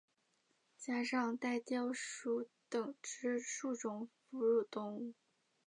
[0.79, 5.13] 假掌袋貂属等之数种哺乳动物。